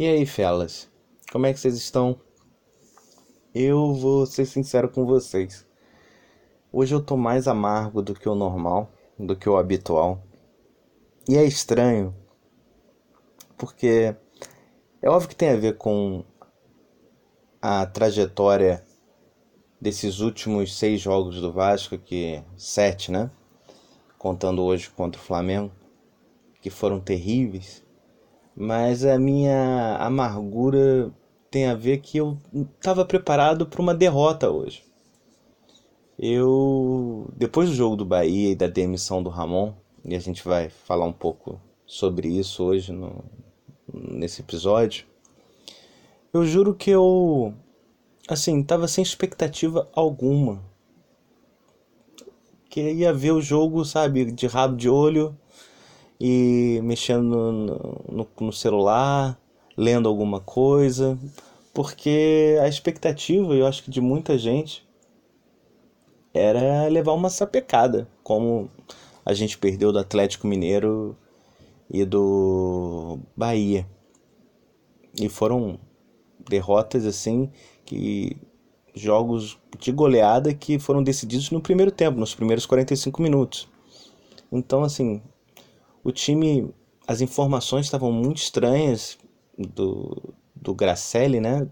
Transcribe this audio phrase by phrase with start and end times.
[0.00, 0.88] E aí, felas?
[1.32, 2.20] Como é que vocês estão?
[3.52, 5.66] Eu vou ser sincero com vocês.
[6.72, 10.22] Hoje eu tô mais amargo do que o normal, do que o habitual.
[11.28, 12.14] E é estranho,
[13.56, 14.14] porque
[15.02, 16.24] é óbvio que tem a ver com
[17.60, 18.84] a trajetória
[19.80, 23.32] desses últimos seis jogos do Vasco, que sete, né?
[24.16, 25.72] Contando hoje contra o Flamengo,
[26.62, 27.87] que foram terríveis.
[28.60, 31.14] Mas a minha amargura
[31.48, 32.36] tem a ver que eu
[32.76, 34.82] estava preparado para uma derrota hoje.
[36.18, 40.68] Eu, depois do jogo do Bahia e da demissão do Ramon, e a gente vai
[40.68, 43.24] falar um pouco sobre isso hoje no,
[43.94, 45.06] nesse episódio,
[46.32, 47.54] eu juro que eu,
[48.28, 50.64] assim, tava sem expectativa alguma.
[52.68, 55.38] Queria ver o jogo, sabe, de rabo de olho
[56.20, 59.38] e mexendo no, no, no celular,
[59.76, 61.18] lendo alguma coisa,
[61.72, 64.86] porque a expectativa, eu acho que de muita gente,
[66.34, 68.70] era levar uma sapecada, como
[69.24, 71.16] a gente perdeu do Atlético Mineiro
[71.90, 73.86] e do Bahia.
[75.20, 75.78] E foram
[76.48, 77.50] derrotas assim
[77.84, 78.36] que
[78.94, 83.68] jogos de goleada que foram decididos no primeiro tempo, nos primeiros 45 minutos.
[84.50, 85.22] Então assim,
[86.02, 86.72] o time,
[87.06, 89.18] as informações estavam muito estranhas
[89.56, 91.66] do, do Gracelli, né?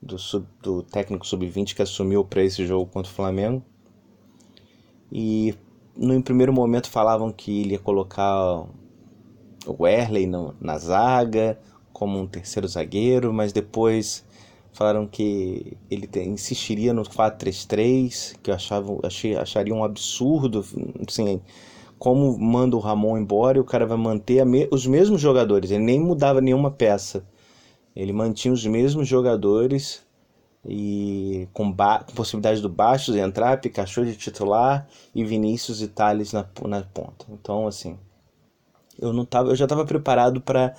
[0.00, 3.62] Do, sub, do técnico sub-20 que assumiu para esse jogo contra o Flamengo.
[5.10, 5.54] E
[5.96, 8.66] no primeiro momento falavam que ele ia colocar
[9.66, 11.58] o Werley no, na zaga
[11.92, 14.24] como um terceiro zagueiro, mas depois
[14.72, 20.64] falaram que ele te, insistiria no 4-3-3, que eu achava, achei, acharia um absurdo,
[21.06, 21.40] assim,
[22.02, 26.00] como manda o Ramon embora o cara vai manter me, os mesmos jogadores, ele nem
[26.00, 27.24] mudava nenhuma peça.
[27.94, 30.02] Ele mantinha os mesmos jogadores
[30.66, 36.44] e com, com possibilidade do Bastos entrar, Pikachu de titular e Vinícius e Thales na,
[36.66, 37.24] na ponta.
[37.28, 37.96] Então, assim,
[38.98, 40.74] eu não tava, eu já estava preparado para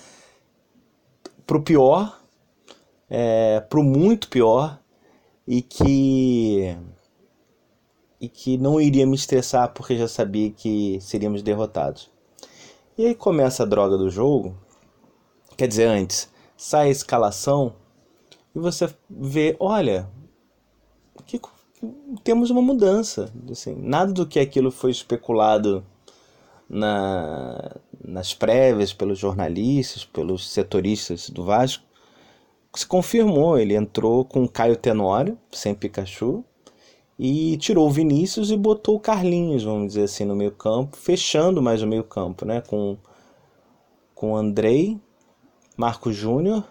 [1.48, 2.20] pro pior,
[3.10, 4.78] é, pro muito pior
[5.48, 6.76] e que
[8.24, 12.10] e que não iria me estressar porque já sabia que seríamos derrotados.
[12.98, 14.58] E aí começa a droga do jogo,
[15.58, 17.76] quer dizer, antes, sai a escalação
[18.56, 20.10] e você vê, olha,
[21.26, 21.38] que,
[22.24, 23.30] temos uma mudança.
[23.52, 25.86] Assim, nada do que aquilo foi especulado
[26.70, 31.84] na, nas prévias pelos jornalistas, pelos setoristas do Vasco,
[32.74, 33.58] se confirmou.
[33.60, 36.46] Ele entrou com Caio Tenório, sem Pikachu,
[37.18, 41.62] e tirou o Vinícius e botou o Carlinhos, vamos dizer assim, no meio campo, fechando
[41.62, 42.62] mais o meio campo, né?
[42.62, 42.98] Com,
[44.16, 45.00] com Andrei,
[45.78, 46.64] Marco Júnior,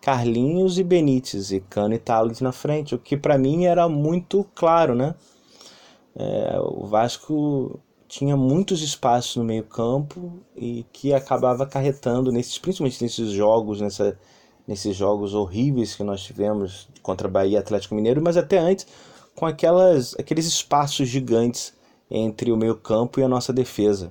[0.00, 4.46] Carlinhos e Benítez, e Cano e Thales na frente, o que para mim era muito
[4.54, 5.14] claro, né?
[6.14, 13.02] É, o Vasco tinha muitos espaços no meio campo e que acabava acarretando, nesses, principalmente
[13.02, 14.18] nesses jogos, nessa,
[14.66, 18.86] nesses jogos horríveis que nós tivemos contra Bahia e Atlético Mineiro, mas até antes
[19.36, 21.74] com aquelas, aqueles espaços gigantes
[22.10, 24.10] entre o meio campo e a nossa defesa,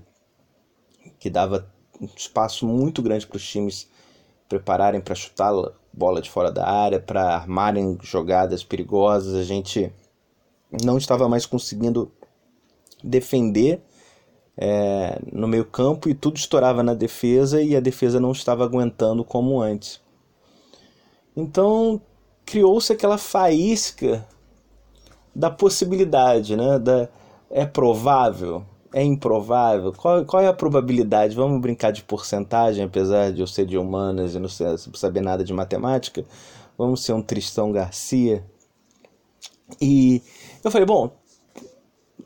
[1.20, 1.68] que dava
[2.00, 3.90] um espaço muito grande para os times
[4.48, 5.52] prepararem para chutar
[5.92, 9.34] bola de fora da área, para armarem jogadas perigosas.
[9.34, 9.92] A gente
[10.84, 12.12] não estava mais conseguindo
[13.04, 13.82] defender
[14.56, 19.24] é, no meio campo e tudo estourava na defesa e a defesa não estava aguentando
[19.24, 20.00] como antes.
[21.36, 22.00] Então
[22.46, 24.28] criou-se aquela faísca
[25.36, 26.80] da possibilidade, né?
[26.80, 27.10] Da,
[27.50, 28.64] é provável?
[28.94, 29.92] É improvável?
[29.92, 31.36] Qual, qual é a probabilidade?
[31.36, 35.54] Vamos brincar de porcentagem, apesar de eu ser de humanas e não saber nada de
[35.54, 36.24] matemática.
[36.78, 38.46] Vamos ser um Tristão Garcia.
[39.82, 40.22] E
[40.64, 41.12] eu falei, bom,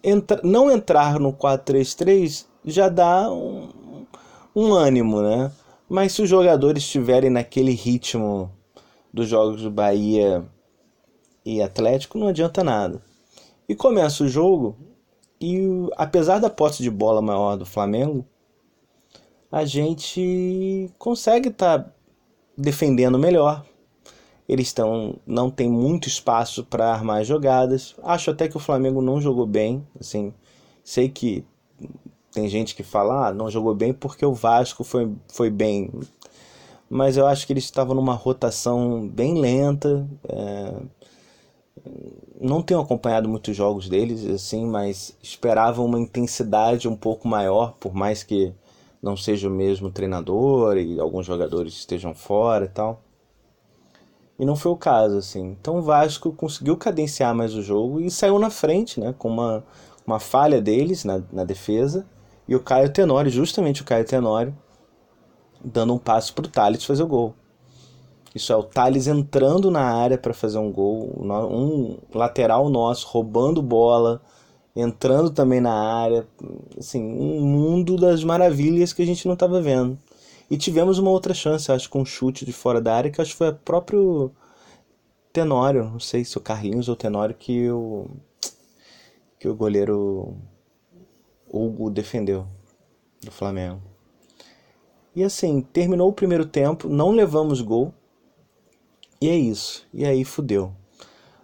[0.04, 4.06] entra, não entrar no 4-3-3 já dá um,
[4.56, 5.52] um ânimo, né?
[5.88, 8.52] Mas se os jogadores estiverem naquele ritmo
[9.12, 10.46] dos jogos do Bahia
[11.46, 13.02] e Atlético, não adianta nada.
[13.68, 14.76] E começa o jogo
[15.42, 18.26] e apesar da posse de bola maior do Flamengo,
[19.52, 21.92] a gente consegue estar tá
[22.58, 23.66] defendendo melhor.
[24.48, 27.96] Eles estão não tem muito espaço para armar jogadas.
[28.04, 30.34] Acho até que o Flamengo não jogou bem, assim.
[30.84, 31.46] Sei que
[32.32, 35.92] tem gente que fala, ah, não jogou bem porque o Vasco foi, foi bem.
[36.90, 40.08] Mas eu acho que eles estavam numa rotação bem lenta.
[40.28, 40.74] É
[42.40, 47.94] não tenho acompanhado muitos jogos deles, assim, mas esperava uma intensidade um pouco maior, por
[47.94, 48.54] mais que
[49.02, 53.02] não seja o mesmo treinador e alguns jogadores estejam fora e tal.
[54.38, 55.58] E não foi o caso, assim.
[55.60, 59.14] Então o Vasco conseguiu cadenciar mais o jogo e saiu na frente, né?
[59.18, 59.66] Com uma,
[60.08, 62.06] uma falha deles na, na defesa.
[62.48, 64.56] E o Caio Tenório, justamente o Caio Tenório,
[65.64, 67.36] dando um passo para o Thales fazer o gol.
[68.34, 73.62] Isso é o Thales entrando na área para fazer um gol, um lateral nosso roubando
[73.62, 74.22] bola,
[74.76, 76.28] entrando também na área,
[76.78, 79.98] assim, um mundo das maravilhas que a gente não estava vendo.
[80.50, 83.32] E tivemos uma outra chance, acho, com um chute de fora da área, que acho
[83.32, 84.32] que foi o próprio
[85.32, 88.08] Tenório, não sei se o Carlinhos ou o Tenório, que o,
[89.40, 90.36] que o goleiro
[91.48, 92.48] Hugo defendeu
[93.24, 93.82] do Flamengo.
[95.16, 97.94] E assim, terminou o primeiro tempo, não levamos gol.
[99.22, 99.86] E é isso.
[99.94, 100.74] E aí fudeu.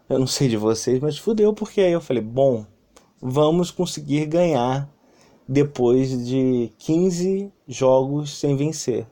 [0.08, 2.66] Eu não sei de vocês, mas fudeu porque aí eu falei, bom,
[3.22, 4.90] vamos conseguir ganhar
[5.48, 9.08] depois de 15 jogos sem vencer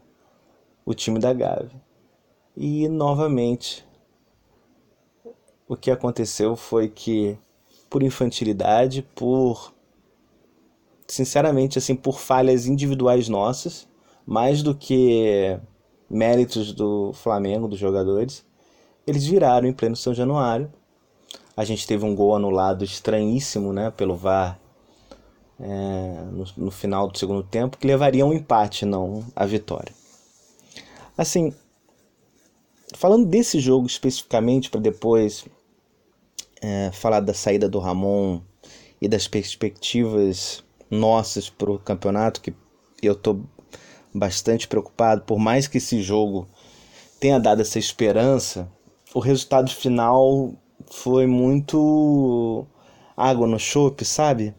[0.85, 1.81] o time da Gávea.
[2.55, 3.85] E novamente
[5.67, 7.37] o que aconteceu foi que
[7.89, 9.73] por infantilidade, por
[11.07, 13.87] sinceramente assim, por falhas individuais nossas,
[14.25, 15.59] mais do que
[16.09, 18.45] méritos do Flamengo, dos jogadores,
[19.05, 20.71] eles viraram em pleno São Januário
[21.55, 24.59] a gente teve um gol anulado estranhíssimo né, pelo VAR
[25.59, 29.93] é, no, no, final do segundo tempo, que levaria a um empate, não a vitória.
[31.15, 31.53] Assim,
[32.95, 35.45] falando desse jogo especificamente, para depois
[36.59, 38.41] é, falar da saída do Ramon
[38.99, 42.53] e das perspectivas nossas para o campeonato, que
[43.01, 43.43] eu estou
[44.13, 46.47] bastante preocupado, por mais que esse jogo
[47.19, 48.67] tenha dado essa esperança,
[49.13, 50.53] o resultado final
[50.91, 52.65] foi muito
[53.15, 54.55] água no chope, sabe?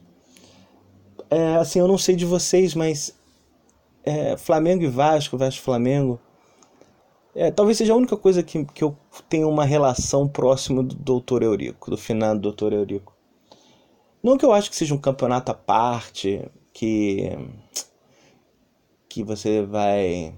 [1.30, 3.14] É, assim, eu não sei de vocês, mas
[4.04, 6.20] é, Flamengo e Vasco, Vasco e Flamengo,
[7.34, 8.96] é, talvez seja a única coisa que, que eu
[9.28, 13.12] tenho uma relação próxima do Doutor Eurico, do finado Doutor Eurico.
[14.22, 17.36] Não que eu acho que seja um campeonato à parte, que
[19.08, 20.34] que você vai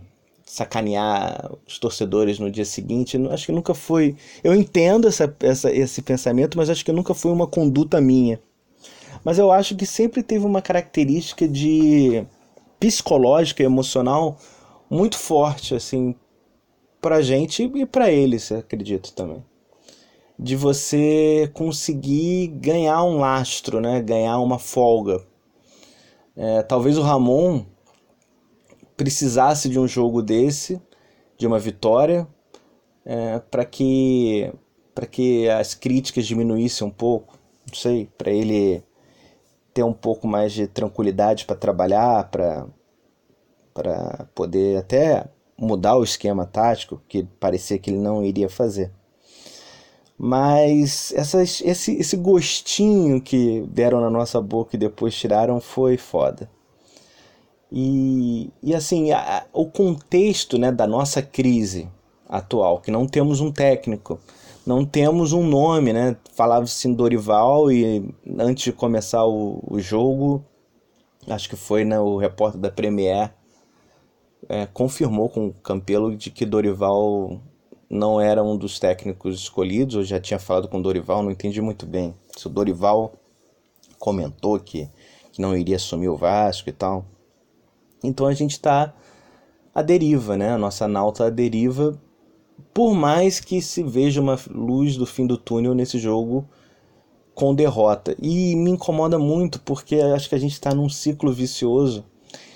[0.47, 3.19] sacanear os torcedores no dia seguinte.
[3.31, 4.17] Acho que nunca foi.
[4.43, 8.41] Eu entendo essa, essa, esse pensamento, mas acho que nunca foi uma conduta minha.
[9.25, 12.25] Mas eu acho que sempre teve uma característica de
[12.79, 14.39] psicológica e emocional
[14.89, 16.15] muito forte, assim,
[17.01, 19.45] pra gente e pra eles, acredito também.
[20.39, 24.01] De você conseguir ganhar um lastro, né?
[24.01, 25.27] Ganhar uma folga.
[26.37, 27.65] É, talvez o Ramon
[28.97, 30.81] precisasse de um jogo desse,
[31.39, 32.27] de uma vitória,
[33.05, 34.53] é, para que
[34.95, 37.39] para que as críticas diminuíssem um pouco,
[37.69, 38.83] não sei, para ele
[39.75, 42.67] ter um pouco mais de tranquilidade para trabalhar, para
[43.75, 45.27] para poder até
[45.59, 48.91] mudar o esquema tático que parecia que ele não iria fazer.
[50.19, 56.49] Mas essas, esse, esse gostinho que deram na nossa boca e depois tiraram foi foda.
[57.71, 61.89] E, e assim, a, o contexto né, da nossa crise
[62.29, 64.19] atual, que não temos um técnico,
[64.67, 66.17] não temos um nome, né?
[66.35, 70.45] Falava-se em Dorival e antes de começar o, o jogo,
[71.29, 73.33] acho que foi né, o repórter da Premier,
[74.49, 77.41] é, confirmou com o Campelo de que Dorival
[77.89, 81.87] não era um dos técnicos escolhidos, eu já tinha falado com Dorival, não entendi muito
[81.87, 82.15] bem.
[82.37, 83.13] Se o Dorival
[83.99, 84.89] comentou que,
[85.33, 87.05] que não iria assumir o Vasco e tal.
[88.07, 88.95] Então a gente está
[89.75, 90.53] à deriva, né?
[90.53, 92.01] A nossa nauta à deriva,
[92.73, 96.49] por mais que se veja uma luz do fim do túnel nesse jogo
[97.35, 98.17] com derrota.
[98.21, 102.05] E me incomoda muito porque acho que a gente está num ciclo vicioso,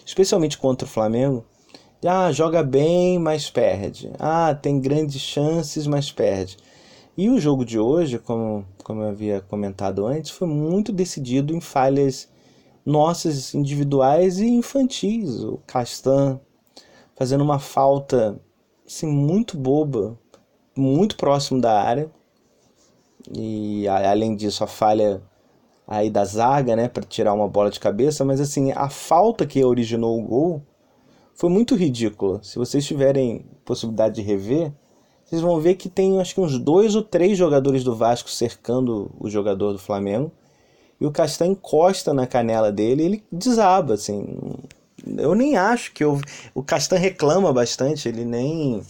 [0.04, 1.44] especialmente contra o Flamengo.
[2.02, 4.10] Ah, joga bem, mas perde.
[4.18, 6.56] Ah, tem grandes chances, mas perde.
[7.14, 11.60] E o jogo de hoje, como, como eu havia comentado antes, foi muito decidido em
[11.60, 12.29] falhas
[12.90, 15.42] nossas individuais e infantis.
[15.42, 16.40] O Castan
[17.14, 18.40] fazendo uma falta
[18.86, 20.18] assim, muito boba,
[20.76, 22.10] muito próximo da área.
[23.32, 25.22] E além disso, a falha
[25.86, 29.62] aí da zaga, né, para tirar uma bola de cabeça, mas assim, a falta que
[29.64, 30.62] originou o gol
[31.34, 32.40] foi muito ridícula.
[32.42, 34.72] Se vocês tiverem possibilidade de rever,
[35.24, 39.10] vocês vão ver que tem acho que uns dois ou três jogadores do Vasco cercando
[39.18, 40.32] o jogador do Flamengo
[41.00, 44.38] e o Castanho encosta na canela dele e ele desaba, assim.
[45.16, 46.20] Eu nem acho que eu...
[46.54, 48.82] o Castanho reclama bastante, ele nem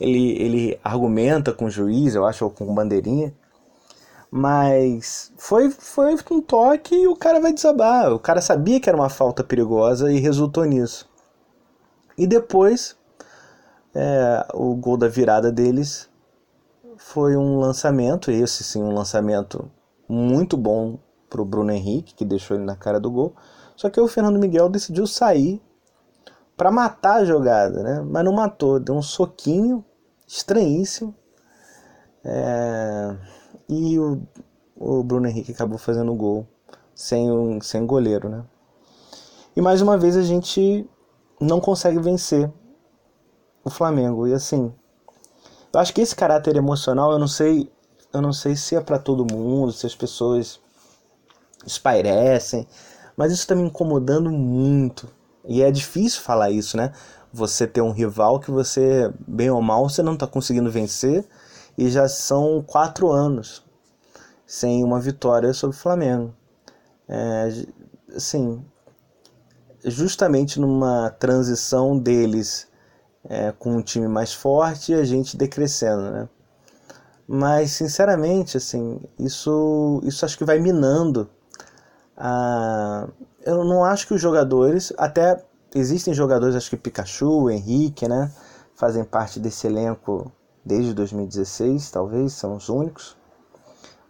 [0.00, 3.32] ele, ele argumenta com o juiz, eu acho, ou com bandeirinha.
[4.30, 8.12] Mas foi, foi um toque e o cara vai desabar.
[8.12, 11.08] O cara sabia que era uma falta perigosa e resultou nisso.
[12.16, 12.96] E depois,
[13.94, 16.08] é, o gol da virada deles
[16.96, 19.70] foi um lançamento, esse sim, um lançamento
[20.08, 23.34] muito bom para o Bruno Henrique, que deixou ele na cara do gol.
[23.76, 25.62] Só que o Fernando Miguel decidiu sair
[26.56, 28.00] para matar a jogada, né?
[28.00, 29.84] Mas não matou, deu um soquinho
[30.26, 31.14] estranhíssimo.
[32.24, 33.16] É...
[33.68, 34.20] E o,
[34.76, 36.46] o Bruno Henrique acabou fazendo o gol
[36.94, 38.44] sem, sem goleiro, né?
[39.54, 40.88] E mais uma vez a gente
[41.40, 42.52] não consegue vencer
[43.64, 44.26] o Flamengo.
[44.26, 44.72] E assim,
[45.72, 47.70] eu acho que esse caráter emocional, eu não sei,
[48.12, 50.60] eu não sei se é para todo mundo, se as pessoas
[51.66, 52.66] espairecem,
[53.16, 55.08] mas isso está me incomodando muito.
[55.44, 56.92] E é difícil falar isso, né?
[57.32, 61.26] Você ter um rival que você, bem ou mal, você não está conseguindo vencer
[61.76, 63.64] e já são quatro anos
[64.46, 66.34] sem uma vitória sobre o Flamengo.
[67.08, 67.48] É,
[68.14, 68.64] assim,
[69.84, 72.66] justamente numa transição deles
[73.28, 76.28] é, com um time mais forte e a gente decrescendo, né?
[77.26, 81.28] Mas, sinceramente, assim, isso, isso acho que vai minando
[82.18, 83.08] a...
[83.44, 85.42] Eu não acho que os jogadores, até
[85.74, 88.30] existem jogadores, acho que Pikachu, Henrique, né?
[88.74, 90.30] Fazem parte desse elenco
[90.64, 93.16] desde 2016, talvez, são os únicos.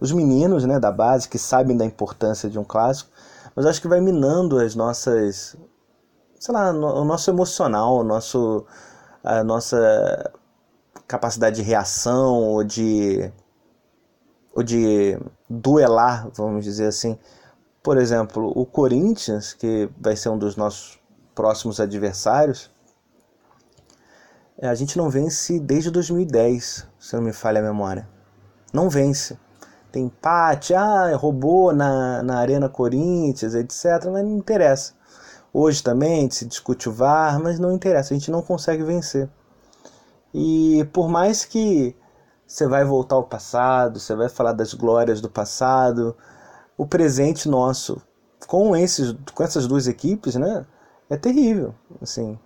[0.00, 3.10] Os meninos, né, da base, que sabem da importância de um clássico,
[3.54, 5.56] mas acho que vai minando as nossas,
[6.38, 8.64] sei lá, o nosso emocional, o nosso,
[9.22, 10.32] a nossa
[11.06, 13.32] capacidade de reação ou de,
[14.54, 17.18] ou de duelar, vamos dizer assim.
[17.88, 21.00] Por exemplo, o Corinthians, que vai ser um dos nossos
[21.34, 22.70] próximos adversários,
[24.60, 28.06] a gente não vence desde 2010, se não me falha a memória.
[28.74, 29.38] Não vence.
[29.90, 34.04] Tem empate, ah, roubou na, na Arena Corinthians, etc.
[34.12, 34.92] Mas não interessa.
[35.50, 39.30] Hoje também se discute o VAR, mas não interessa, a gente não consegue vencer.
[40.34, 41.96] E por mais que
[42.46, 46.14] você vai voltar ao passado, você vai falar das glórias do passado,
[46.78, 48.00] o presente nosso
[48.46, 50.64] com esses com essas duas equipes, né,
[51.10, 52.38] é terrível, assim.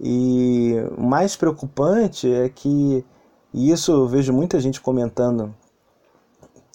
[0.00, 3.04] E o mais preocupante é que
[3.52, 5.54] e isso eu vejo muita gente comentando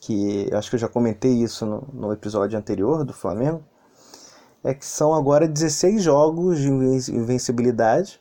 [0.02, 3.64] que acho que eu já comentei isso no, no episódio anterior do Flamengo,
[4.64, 8.20] é que são agora 16 jogos de invencibilidade.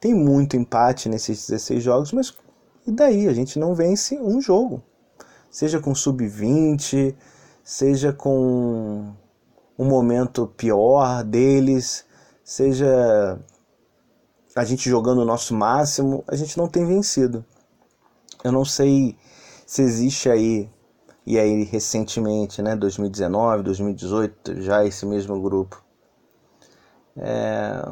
[0.00, 2.34] Tem muito empate nesses 16 jogos, mas
[2.86, 3.28] e daí?
[3.28, 4.82] A gente não vence um jogo.
[5.50, 7.14] Seja com sub-20,
[7.62, 9.14] seja com
[9.78, 12.04] um momento pior deles,
[12.44, 13.38] seja
[14.54, 17.44] a gente jogando o nosso máximo, a gente não tem vencido.
[18.44, 19.16] Eu não sei
[19.66, 20.68] se existe aí
[21.24, 25.82] e aí recentemente, né, 2019, 2018, já esse mesmo grupo.
[27.16, 27.82] É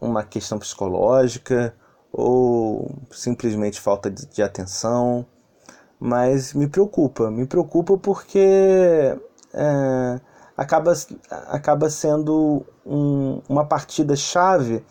[0.00, 1.74] uma questão psicológica
[2.12, 5.26] ou simplesmente falta de, de atenção,
[6.00, 9.18] mas me preocupa, me preocupa porque
[9.52, 10.20] é,
[10.56, 10.92] acaba,
[11.48, 14.84] acaba sendo um, uma partida chave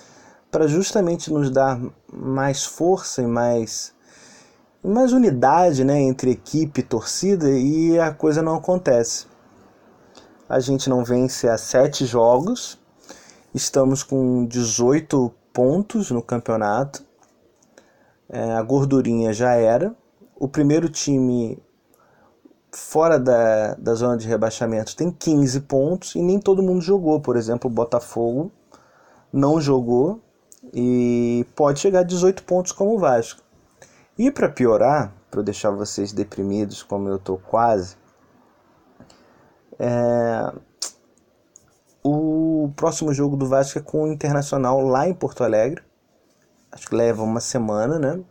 [0.52, 1.80] para justamente nos dar
[2.12, 3.96] mais força e mais
[4.84, 9.26] mais unidade né, entre equipe e torcida e a coisa não acontece.
[10.48, 12.80] A gente não vence há sete jogos,
[13.54, 17.04] estamos com 18 pontos no campeonato,
[18.30, 19.94] é, a gordurinha já era.
[20.40, 21.62] O primeiro time
[22.72, 27.20] fora da, da zona de rebaixamento tem 15 pontos e nem todo mundo jogou.
[27.20, 28.52] Por exemplo, o Botafogo
[29.34, 30.22] não jogou
[30.74, 33.42] e pode chegar a 18 pontos como o Vasco.
[34.18, 37.96] E para piorar, para deixar vocês deprimidos como eu tô quase,
[39.80, 40.52] é...
[42.04, 45.84] o próximo jogo do Vasco é com o Internacional lá em Porto Alegre.
[46.72, 48.24] Acho que leva uma semana, né?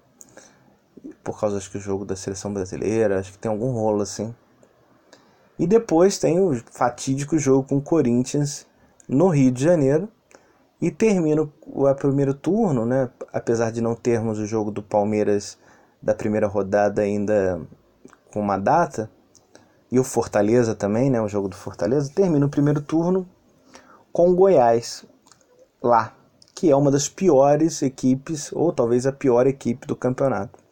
[1.26, 4.32] Por causa acho que o jogo da seleção brasileira, acho que tem algum rolo assim.
[5.58, 8.64] E depois tem o fatídico jogo com o Corinthians
[9.08, 10.08] no Rio de Janeiro.
[10.80, 13.10] E termina o primeiro turno, né?
[13.32, 15.58] Apesar de não termos o jogo do Palmeiras
[16.00, 17.60] da primeira rodada ainda
[18.32, 19.10] com uma data,
[19.90, 23.26] e o Fortaleza também, né, o jogo do Fortaleza, termina o primeiro turno
[24.12, 25.04] com o Goiás
[25.82, 26.14] lá,
[26.54, 30.65] que é uma das piores equipes, ou talvez a pior equipe do campeonato.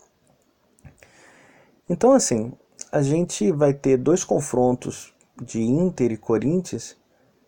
[1.89, 2.53] Então, assim,
[2.91, 6.97] a gente vai ter dois confrontos de Inter e Corinthians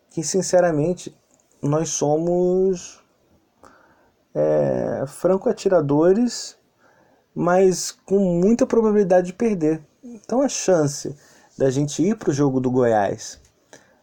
[0.09, 1.15] que, sinceramente,
[1.61, 3.03] nós somos
[4.33, 6.57] é, franco-atiradores
[7.39, 9.79] mas com muita probabilidade de perder.
[10.03, 11.15] Então a chance
[11.55, 13.39] da gente ir para o jogo do Goiás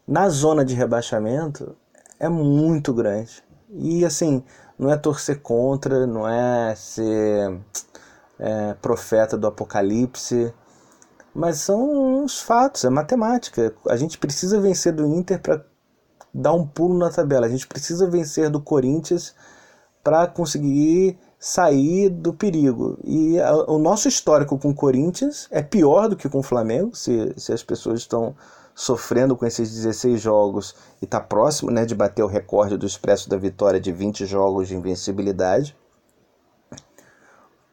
[0.07, 1.75] na zona de rebaixamento
[2.21, 3.43] é muito grande.
[3.69, 4.45] E assim,
[4.79, 7.59] não é torcer contra, não é ser
[8.39, 10.53] é, profeta do apocalipse,
[11.35, 13.75] mas são uns fatos, é matemática.
[13.89, 15.65] A gente precisa vencer do Inter para
[16.33, 17.47] dar um pulo na tabela.
[17.47, 19.35] A gente precisa vencer do Corinthians
[20.03, 22.99] para conseguir sair do perigo.
[23.05, 26.95] E a, o nosso histórico com o Corinthians é pior do que com o Flamengo,
[26.95, 28.35] se, se as pessoas estão
[28.75, 33.29] sofrendo com esses 16 jogos e está próximo né, de bater o recorde do Expresso
[33.29, 35.77] da Vitória de 20 jogos de invencibilidade.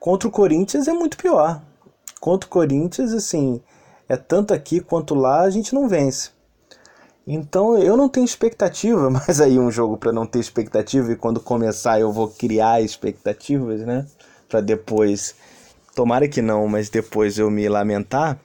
[0.01, 1.61] Contra o Corinthians é muito pior.
[2.19, 3.61] Contra o Corinthians, assim,
[4.09, 6.31] é tanto aqui quanto lá a gente não vence.
[7.27, 11.39] Então eu não tenho expectativa, mas aí um jogo para não ter expectativa e quando
[11.39, 14.07] começar eu vou criar expectativas, né?
[14.49, 15.35] Para depois,
[15.93, 18.39] tomara que não, mas depois eu me lamentar.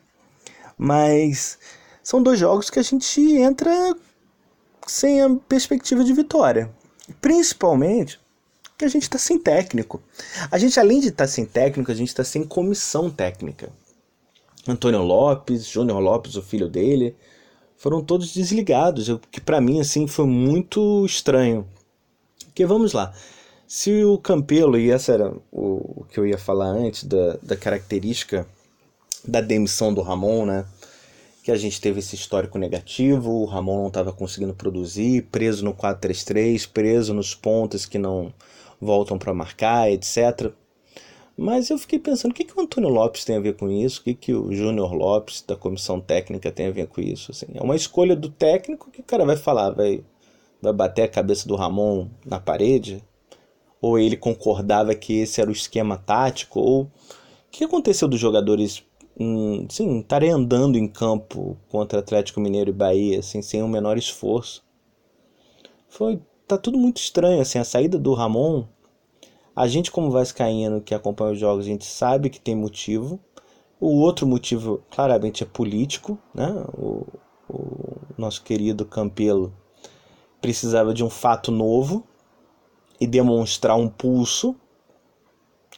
[0.76, 1.58] Mas
[2.02, 3.96] são dois jogos que a gente entra
[4.86, 6.70] sem a perspectiva de vitória.
[7.22, 8.20] Principalmente
[8.76, 10.02] que a gente está sem técnico.
[10.50, 13.70] A gente, além de estar tá sem técnico, a gente está sem comissão técnica.
[14.68, 17.14] Antônio Lopes, Júnior Lopes, o filho dele,
[17.76, 21.66] foram todos desligados, o que para mim assim foi muito estranho.
[22.46, 23.14] Porque vamos lá,
[23.66, 27.56] se o Campelo, e essa era o, o que eu ia falar antes da, da
[27.56, 28.46] característica
[29.26, 30.64] da demissão do Ramon, né?
[31.42, 35.74] Que a gente teve esse histórico negativo, o Ramon não estava conseguindo produzir, preso no
[35.74, 38.32] 4-3-3, preso nos pontos que não
[38.80, 40.52] voltam para marcar, etc.
[41.36, 44.00] Mas eu fiquei pensando, o que, que o Antônio Lopes tem a ver com isso?
[44.00, 47.30] O que, que o Júnior Lopes, da comissão técnica, tem a ver com isso?
[47.30, 50.02] Assim, é uma escolha do técnico que o cara vai falar, vai,
[50.62, 53.04] vai bater a cabeça do Ramon na parede?
[53.82, 56.58] Ou ele concordava que esse era o esquema tático?
[56.58, 56.90] Ou o
[57.50, 58.82] que aconteceu dos jogadores
[59.18, 63.98] hum, sim, estarem andando em campo contra Atlético Mineiro e Bahia, assim, sem o menor
[63.98, 64.64] esforço?
[65.86, 68.64] Foi, tá tudo muito estranho, assim, a saída do Ramon
[69.56, 73.18] a gente, como vascaíno que acompanha os jogos, a gente sabe que tem motivo.
[73.80, 76.18] O outro motivo, claramente, é político.
[76.34, 76.46] Né?
[76.74, 77.06] O,
[77.48, 79.50] o nosso querido Campelo
[80.42, 82.06] precisava de um fato novo
[83.00, 84.54] e demonstrar um pulso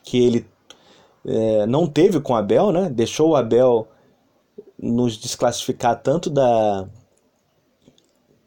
[0.03, 0.47] que ele
[1.25, 2.91] é, não teve com o Abel, né?
[2.91, 3.87] deixou o Abel
[4.77, 6.89] nos desclassificar tanto da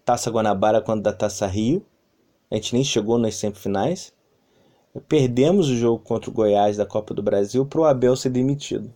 [0.04, 1.86] Taça Guanabara quanto da Taça Rio.
[2.52, 4.14] A gente nem chegou nas semifinais.
[5.08, 8.94] Perdemos o jogo contra o Goiás da Copa do Brasil para o Abel ser demitido.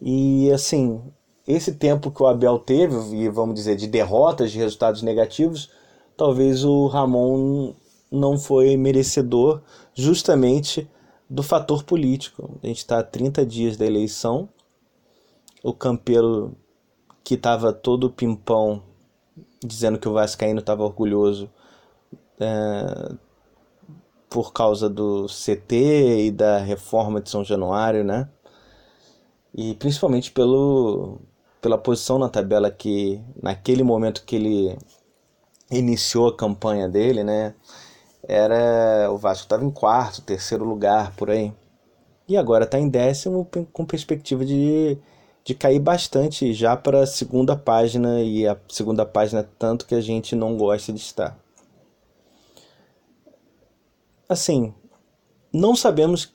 [0.00, 1.00] E assim,
[1.46, 5.70] esse tempo que o Abel teve, e vamos dizer, de derrotas, de resultados negativos,
[6.16, 7.72] talvez o Ramon
[8.10, 9.62] não foi merecedor
[9.94, 10.88] justamente
[11.30, 12.58] do fator político.
[12.62, 14.48] A gente está a 30 dias da eleição,
[15.62, 16.56] o Campelo,
[17.22, 18.82] que estava todo pimpão,
[19.64, 21.50] dizendo que o Vascaíno estava orgulhoso,
[22.40, 23.14] é,
[24.28, 28.28] por causa do CT e da reforma de São Januário, né?
[29.54, 31.18] E principalmente pelo,
[31.60, 34.78] pela posição na tabela que, naquele momento que ele
[35.70, 37.54] iniciou a campanha dele, né?
[38.22, 41.52] Era o Vasco estava em quarto, terceiro lugar por aí.
[42.28, 44.98] E agora está em décimo com perspectiva de,
[45.44, 50.00] de cair bastante já para a segunda página e a segunda página tanto que a
[50.00, 51.38] gente não gosta de estar
[54.28, 54.74] assim,
[55.52, 56.34] não sabemos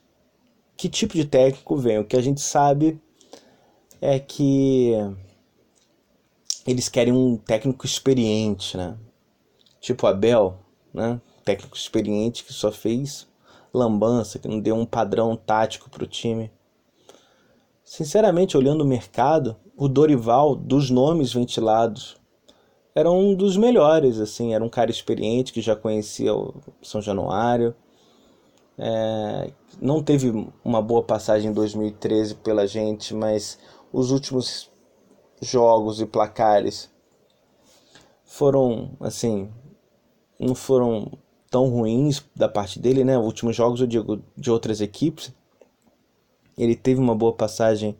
[0.76, 1.98] que tipo de técnico vem.
[1.98, 3.00] O que a gente sabe
[4.00, 4.92] é que
[6.66, 8.96] eles querem um técnico experiente, né?
[9.80, 10.58] Tipo Abel,
[10.92, 11.20] né?
[11.44, 13.28] Técnico experiente que só fez
[13.72, 16.50] lambança, que não deu um padrão tático para o time.
[17.84, 22.16] Sinceramente, olhando o mercado, o Dorival, dos nomes ventilados,
[22.94, 27.74] era um dos melhores, assim, era um cara experiente que já conhecia o São Januário,
[28.78, 30.30] é, não teve
[30.64, 33.58] uma boa passagem em 2013 pela gente, mas
[33.92, 34.70] os últimos
[35.40, 36.90] jogos e placares
[38.24, 39.50] foram assim,
[40.38, 41.18] não foram
[41.50, 43.18] tão ruins da parte dele, né?
[43.18, 45.32] Os últimos jogos eu digo de outras equipes.
[46.56, 47.96] Ele teve uma boa passagem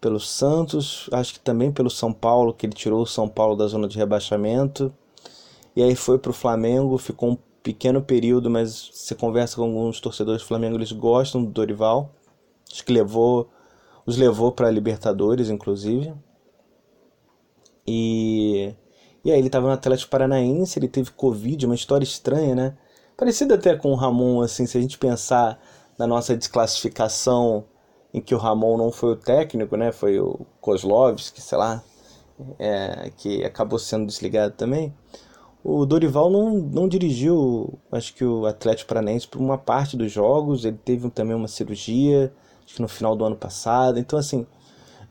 [0.00, 3.66] pelo Santos, acho que também pelo São Paulo, que ele tirou o São Paulo da
[3.66, 4.92] zona de rebaixamento.
[5.76, 9.98] E aí foi para o Flamengo, ficou um pequeno período, mas você conversa com alguns
[9.98, 12.14] torcedores do Flamengo, eles gostam do Dorival.
[12.70, 13.50] Acho que levou,
[14.04, 16.14] os levou para Libertadores, inclusive.
[17.86, 18.74] E,
[19.24, 22.76] e aí ele estava no Atlético Paranaense, ele teve Covid, uma história estranha, né?
[23.16, 25.58] Parecida até com o Ramon, assim, se a gente pensar
[25.98, 27.64] na nossa desclassificação
[28.12, 29.90] em que o Ramon não foi o técnico, né?
[29.90, 31.82] Foi o Kozlovski, sei lá,
[32.58, 34.94] é, que acabou sendo desligado também.
[35.64, 40.66] O Dorival não, não dirigiu, acho que o Atlético Paranaense por uma parte dos jogos,
[40.66, 42.30] ele teve também uma cirurgia,
[42.64, 43.98] acho que no final do ano passado.
[43.98, 44.46] Então assim,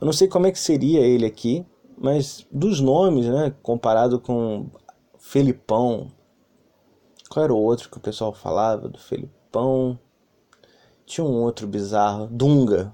[0.00, 1.66] eu não sei como é que seria ele aqui,
[1.98, 4.66] mas dos nomes, né, comparado com
[5.18, 6.12] Felipão,
[7.28, 9.98] qual era o outro que o pessoal falava do Felipão?
[11.04, 12.92] Tinha um outro bizarro, Dunga,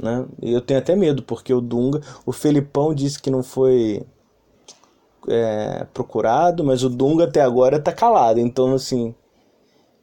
[0.00, 0.26] né?
[0.40, 4.06] Eu tenho até medo, porque o Dunga, o Felipão disse que não foi
[5.28, 8.40] é, procurado, mas o Dunga até agora tá calado.
[8.40, 9.14] Então, assim,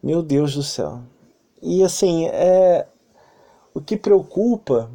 [0.02, 1.02] meu Deus do céu.
[1.62, 2.88] E assim, é,
[3.74, 4.90] o que preocupa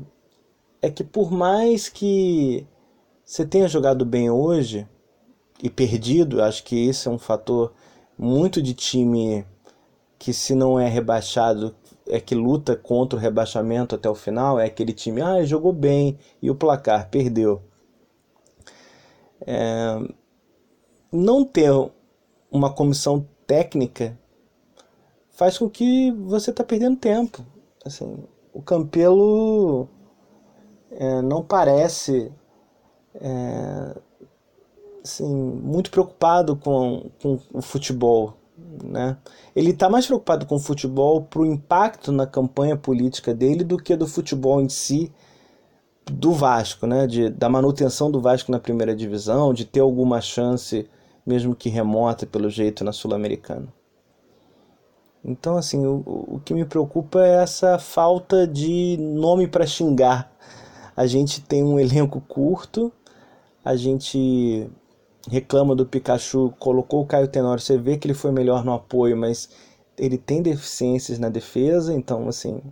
[0.82, 2.66] é que por mais que
[3.24, 4.86] você tenha jogado bem hoje
[5.62, 7.72] e perdido, acho que esse é um fator
[8.18, 9.44] muito de time
[10.18, 11.74] que se não é rebaixado
[12.08, 16.18] é que luta contra o rebaixamento até o final, é aquele time, ah, jogou bem
[16.40, 17.60] e o placar perdeu.
[19.40, 19.98] É,
[21.12, 21.70] não ter
[22.50, 24.18] uma comissão técnica
[25.30, 27.44] faz com que você está perdendo tempo.
[27.84, 29.88] Assim, o Campelo
[30.90, 32.32] é, não parece
[33.14, 33.96] é,
[35.04, 38.36] assim, muito preocupado com, com o futebol
[38.82, 39.16] né?
[39.54, 43.76] Ele está mais preocupado com o futebol para o impacto na campanha política dele do
[43.76, 45.12] que do futebol em si
[46.10, 47.06] do Vasco, né?
[47.06, 50.88] de, da manutenção do Vasco na primeira divisão, de ter alguma chance,
[51.26, 53.66] mesmo que remota, pelo jeito, na Sul-Americana.
[55.24, 60.32] Então, assim, o, o que me preocupa é essa falta de nome para xingar.
[60.96, 62.92] A gente tem um elenco curto,
[63.64, 64.70] a gente
[65.28, 69.16] reclama do Pikachu, colocou o Caio Tenório, você vê que ele foi melhor no apoio,
[69.16, 69.50] mas
[69.98, 72.62] ele tem deficiências na defesa, então assim,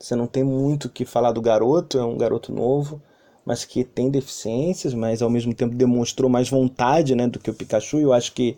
[0.00, 3.00] você não tem muito o que falar do garoto, é um garoto novo,
[3.44, 7.54] mas que tem deficiências, mas ao mesmo tempo demonstrou mais vontade, né, do que o
[7.54, 8.56] Pikachu, e eu acho que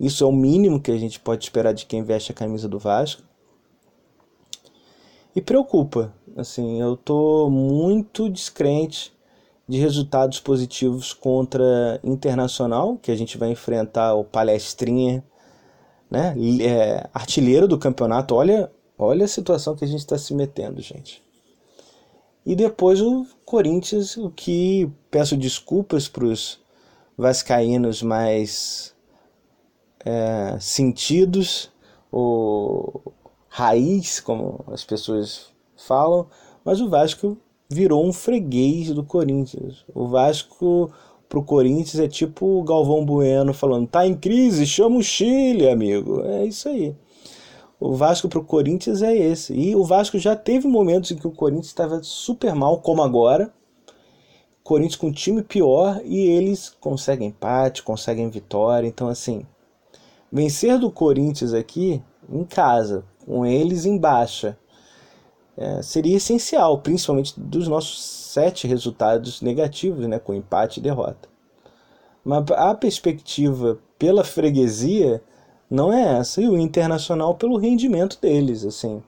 [0.00, 2.78] isso é o mínimo que a gente pode esperar de quem veste a camisa do
[2.78, 3.22] Vasco.
[5.36, 9.12] E preocupa, assim, eu tô muito descrente
[9.68, 15.22] de resultados positivos contra Internacional, que a gente vai enfrentar o Palestrinha,
[16.10, 16.34] né?
[16.62, 18.34] É, artilheiro do campeonato.
[18.34, 21.22] Olha, olha a situação que a gente está se metendo, gente.
[22.44, 26.58] E depois o Corinthians, o que peço desculpas para os
[27.16, 28.94] vascaínos mais
[30.04, 31.70] é, sentidos,
[32.10, 33.12] ou
[33.48, 36.26] raiz, como as pessoas falam,
[36.64, 37.36] mas o Vasco
[37.68, 39.84] virou um freguês do Corinthians.
[39.94, 40.90] O Vasco
[41.28, 46.22] pro Corinthians é tipo o Galvão Bueno falando: tá em crise, chama o Chile, amigo.
[46.24, 46.96] É isso aí.
[47.80, 49.54] O Vasco pro Corinthians é esse.
[49.54, 53.52] E o Vasco já teve momentos em que o Corinthians estava super mal, como agora.
[54.64, 58.86] Corinthians com um time pior e eles conseguem empate, conseguem vitória.
[58.86, 59.46] Então, assim,
[60.30, 64.58] vencer do Corinthians aqui em casa, com eles em baixa,
[65.56, 71.28] é, seria essencial, principalmente dos nossos sete resultados negativos, né, com empate e derrota.
[72.24, 75.22] Mas a perspectiva pela freguesia
[75.70, 79.02] não é essa, e o internacional pelo rendimento deles, assim,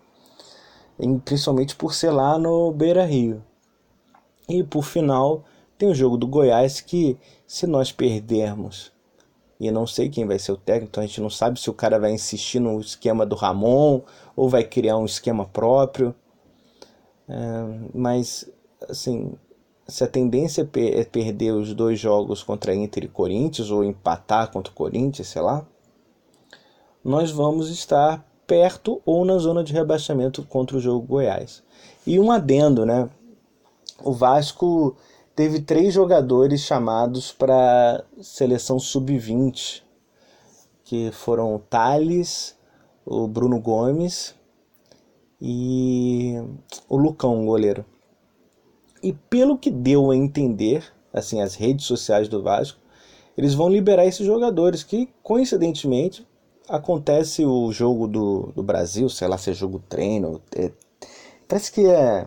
[1.24, 3.42] principalmente por ser lá no Beira Rio.
[4.48, 5.44] E por final,
[5.78, 8.92] tem o jogo do Goiás que, se nós perdermos,
[9.58, 11.74] e não sei quem vai ser o técnico, então a gente não sabe se o
[11.74, 14.00] cara vai insistir no esquema do Ramon
[14.34, 16.14] ou vai criar um esquema próprio.
[17.28, 17.34] É,
[17.94, 18.50] mas,
[18.88, 19.34] assim,
[19.86, 24.72] se a tendência é perder os dois jogos contra Inter e Corinthians, ou empatar contra
[24.72, 25.66] o Corinthians, sei lá,
[27.04, 31.62] nós vamos estar perto ou na zona de rebaixamento contra o jogo Goiás.
[32.06, 33.08] E um adendo, né?
[34.02, 34.96] O Vasco
[35.36, 39.82] teve três jogadores chamados para seleção sub-20,
[40.84, 42.56] que foram o Thales,
[43.06, 44.34] o Bruno Gomes
[45.40, 46.34] e
[46.88, 47.84] o Lucão, o goleiro.
[49.02, 52.78] E pelo que deu a entender, assim, as redes sociais do Vasco,
[53.36, 56.26] eles vão liberar esses jogadores que, coincidentemente,
[56.70, 60.70] acontece o jogo do, do Brasil, sei lá se é jogo treino, é,
[61.48, 62.26] parece que é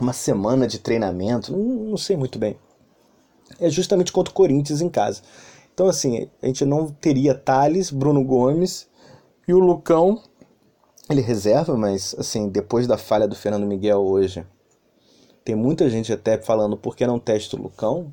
[0.00, 2.56] uma semana de treinamento, não, não sei muito bem.
[3.60, 5.22] É justamente contra o Corinthians em casa.
[5.72, 8.88] Então, assim, a gente não teria Thales, Bruno Gomes
[9.46, 10.20] e o Lucão
[11.10, 14.46] ele reserva, mas assim, depois da falha do Fernando Miguel hoje,
[15.44, 18.12] tem muita gente até falando por que não testa o Lucão.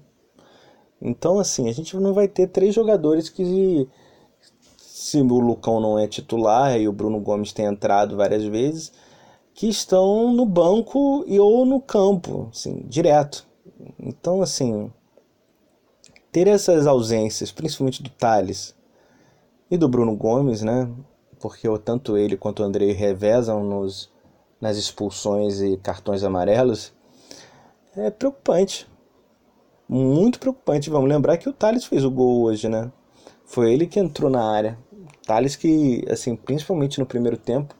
[1.01, 3.87] Então, assim, a gente não vai ter três jogadores que,
[4.99, 8.91] se o Lucão não é titular e o Bruno Gomes tem entrado várias vezes,
[9.53, 13.47] que estão no banco e ou no campo, assim, direto.
[13.97, 14.91] Então, assim,
[16.33, 18.75] ter essas ausências, principalmente do Thales,
[19.71, 20.91] e do Bruno Gomes, né?
[21.39, 24.11] Porque tanto ele quanto o Andrei revezam nos,
[24.59, 26.91] nas expulsões e cartões amarelos,
[27.95, 28.85] é preocupante.
[29.87, 30.89] Muito preocupante.
[30.89, 32.91] Vamos lembrar que o Thales fez o gol hoje, né?
[33.49, 34.77] Foi ele que entrou na área.
[35.29, 37.75] Thales que, assim, principalmente no primeiro tempo,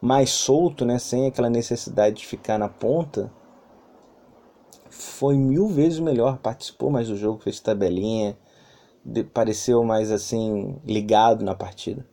[0.00, 1.00] mais solto, né?
[1.00, 3.28] Sem aquela necessidade de ficar na ponta,
[4.88, 6.38] foi mil vezes melhor.
[6.38, 8.38] Participou mais do jogo, fez tabelinha,
[9.34, 12.06] pareceu mais assim ligado na partida.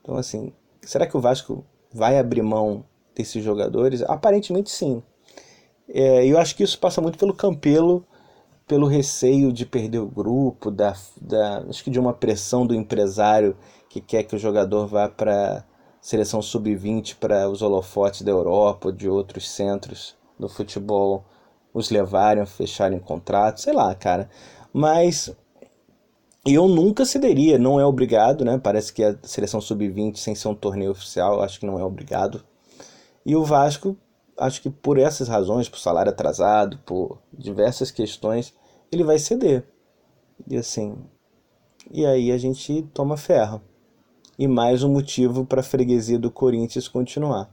[0.00, 4.02] Então assim, será que o Vasco vai abrir mão desses jogadores?
[4.02, 5.02] Aparentemente sim.
[5.88, 8.06] É, eu acho que isso passa muito pelo Campelo,
[8.68, 13.56] pelo receio de perder o grupo, da, da, acho que de uma pressão do empresário
[14.00, 15.64] que quer que o jogador vá para
[16.00, 21.24] seleção sub-20 para os holofotes da Europa de outros centros do futebol
[21.72, 24.30] os levarem fecharem contrato, sei lá, cara.
[24.72, 25.34] Mas
[26.44, 28.58] eu nunca cederia, não é obrigado, né?
[28.58, 32.44] Parece que a seleção sub-20, sem ser um torneio oficial, acho que não é obrigado.
[33.24, 33.96] E o Vasco,
[34.38, 38.54] acho que por essas razões, por salário atrasado, por diversas questões,
[38.92, 39.64] ele vai ceder.
[40.48, 40.96] E assim.
[41.90, 43.60] E aí a gente toma ferro.
[44.38, 47.50] E mais um motivo para a freguesia do Corinthians continuar.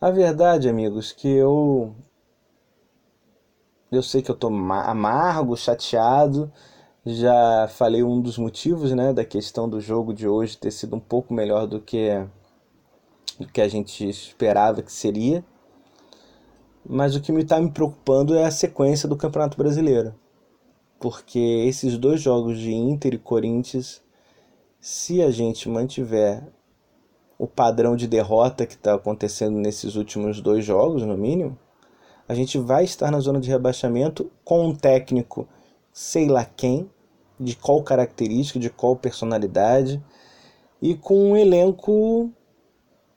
[0.00, 1.94] A verdade, amigos, que eu.
[3.90, 6.52] Eu sei que eu tô amargo, chateado
[7.06, 11.00] já falei um dos motivos, né, da questão do jogo de hoje ter sido um
[11.00, 12.26] pouco melhor do que
[13.38, 15.44] do que a gente esperava que seria.
[16.86, 20.14] Mas o que me está me preocupando é a sequência do Campeonato Brasileiro.
[21.00, 24.02] Porque esses dois jogos de Inter e Corinthians,
[24.84, 26.46] se a gente mantiver
[27.38, 31.58] o padrão de derrota que está acontecendo nesses últimos dois jogos, no mínimo,
[32.28, 35.48] a gente vai estar na zona de rebaixamento com um técnico,
[35.90, 36.90] sei lá quem,
[37.40, 40.04] de qual característica, de qual personalidade,
[40.82, 42.30] e com um elenco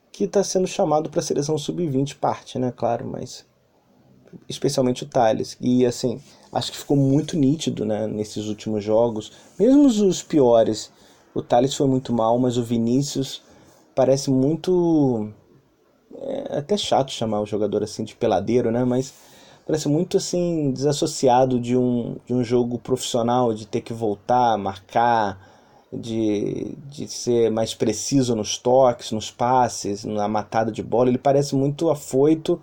[0.10, 2.72] que está sendo chamado para a seleção sub-20, parte, né?
[2.74, 3.46] Claro, mas
[4.48, 5.58] especialmente o Thales.
[5.60, 10.96] E assim, acho que ficou muito nítido né, nesses últimos jogos, mesmo os piores.
[11.38, 13.44] O Thales foi muito mal, mas o Vinícius
[13.94, 15.30] parece muito.
[16.20, 18.84] É até chato chamar o jogador assim de peladeiro, né?
[18.84, 19.14] Mas
[19.64, 25.40] parece muito assim desassociado de um, de um jogo profissional, de ter que voltar, marcar,
[25.94, 31.10] de, de ser mais preciso nos toques, nos passes, na matada de bola.
[31.10, 32.60] Ele parece muito afoito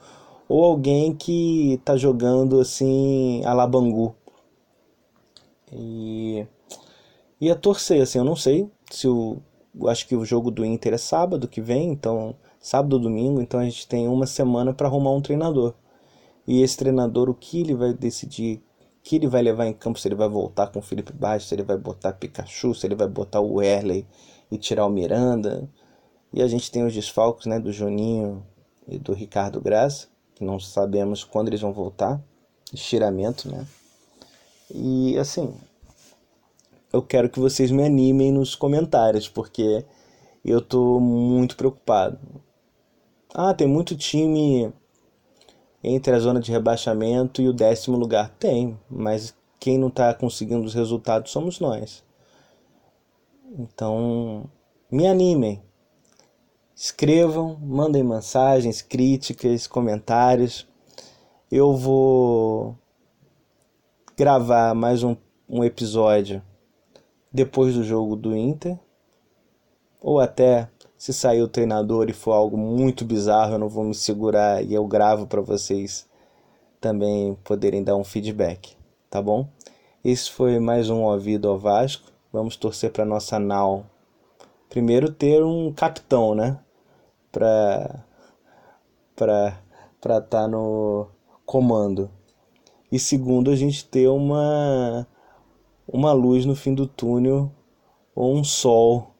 [0.48, 4.16] ou alguém que está jogando assim a la Bangu.
[5.72, 6.44] E
[7.44, 9.38] ia torcer, assim, eu não sei se o.
[9.88, 12.34] Acho que o jogo do Inter é sábado que vem, então.
[12.60, 15.74] Sábado ou domingo, então a gente tem uma semana para arrumar um treinador.
[16.46, 18.62] E esse treinador, o que ele vai decidir,
[19.02, 21.54] que ele vai levar em campo, se ele vai voltar com o Felipe Baixo, se
[21.54, 24.06] ele vai botar Pikachu, se ele vai botar o Erley
[24.50, 25.68] e tirar o Miranda.
[26.32, 28.42] E a gente tem os desfalques né, do Juninho
[28.88, 32.22] e do Ricardo Graça, que não sabemos quando eles vão voltar.
[32.72, 33.66] Estiramento, né?
[34.70, 35.54] E assim,
[36.94, 39.84] eu quero que vocês me animem nos comentários, porque
[40.44, 42.20] eu tô muito preocupado.
[43.34, 44.72] Ah, tem muito time
[45.82, 48.30] entre a zona de rebaixamento e o décimo lugar?
[48.38, 52.04] Tem, mas quem não está conseguindo os resultados somos nós.
[53.58, 54.48] Então,
[54.88, 55.60] me animem.
[56.76, 60.64] Escrevam, mandem mensagens, críticas, comentários.
[61.50, 62.78] Eu vou
[64.16, 65.16] gravar mais um,
[65.48, 66.40] um episódio
[67.34, 68.78] depois do jogo do Inter,
[70.00, 73.94] ou até se sair o treinador e for algo muito bizarro, eu não vou me
[73.94, 76.08] segurar e eu gravo para vocês
[76.80, 78.76] também poderem dar um feedback,
[79.10, 79.48] tá bom?
[80.04, 82.12] Esse foi mais um Ouvido ao Vasco.
[82.32, 83.84] Vamos torcer para nossa nau.
[84.68, 86.60] Primeiro ter um capitão, né?
[87.32, 88.04] Para
[89.16, 89.58] para
[90.00, 91.08] para estar tá no
[91.44, 92.08] comando.
[92.92, 95.06] E segundo, a gente ter uma
[95.86, 97.50] uma luz no fim do túnel
[98.14, 99.14] ou um sol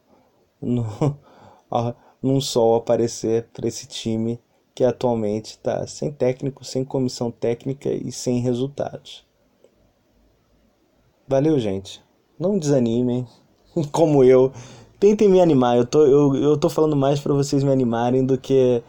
[0.61, 0.85] no,
[2.23, 4.41] num sol aparecer para esse time
[4.75, 9.25] que atualmente está sem técnico, sem comissão técnica e sem resultados.
[11.29, 12.03] Valeu, gente.
[12.39, 13.27] Não desanimem,
[13.93, 14.53] como eu.
[14.99, 15.77] Tentem me animar.
[15.77, 18.83] Eu tô, eu, eu tô falando mais para vocês me animarem do que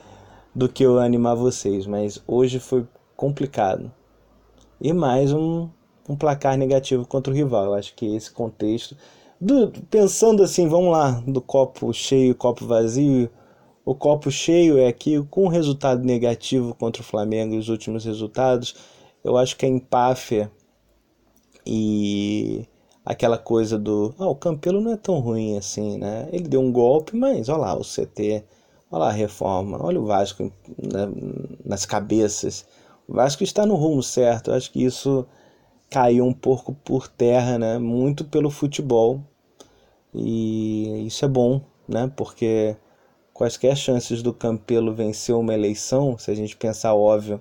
[0.54, 3.92] do que eu animar vocês, mas hoje foi complicado.
[4.80, 5.70] E mais um,
[6.08, 7.65] um placar negativo contra o rival.
[7.65, 8.96] Eu acho que esse contexto
[9.39, 13.30] do, pensando assim, vamos lá, do copo cheio, copo vazio.
[13.84, 18.76] O copo cheio é que com resultado negativo contra o Flamengo e os últimos resultados,
[19.24, 20.52] eu acho que a empáfia
[21.65, 22.65] e
[23.06, 26.28] aquela coisa do, ah, o Campelo não é tão ruim assim, né?
[26.32, 28.44] Ele deu um golpe, mas olha lá o CT,
[28.91, 31.08] olha lá a reforma, olha o Vasco né,
[31.63, 32.65] nas cabeças.
[33.08, 34.50] O Vasco está no rumo certo.
[34.50, 35.26] Eu acho que isso
[35.95, 37.77] caiu um pouco por terra, né?
[37.77, 39.21] Muito pelo futebol.
[40.13, 42.12] E isso é bom, né?
[42.17, 42.75] Porque
[43.34, 47.39] quaisquer chances do Campelo vencer uma eleição, se a gente pensar óbvio,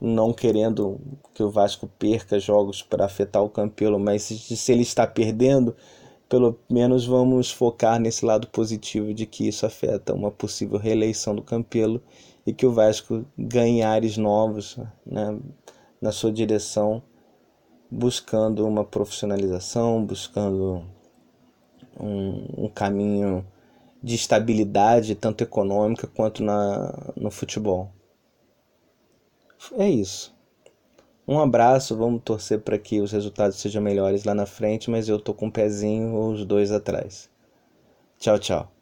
[0.00, 1.00] não querendo
[1.32, 5.76] que o Vasco perca jogos para afetar o Campelo, mas se, ele está perdendo,
[6.28, 11.42] pelo menos vamos focar nesse lado positivo de que isso afeta uma possível reeleição do
[11.42, 12.02] Campelo
[12.44, 15.38] e que o Vasco ganhe ares novos né,
[16.00, 17.00] na sua direção,
[17.94, 20.84] buscando uma profissionalização, buscando
[21.98, 23.46] um, um caminho
[24.02, 27.90] de estabilidade, tanto econômica quanto na, no futebol.
[29.78, 30.34] É isso.
[31.26, 35.18] Um abraço, vamos torcer para que os resultados sejam melhores lá na frente, mas eu
[35.18, 37.30] tô com um pezinho ou os dois atrás.
[38.18, 38.73] Tchau, tchau.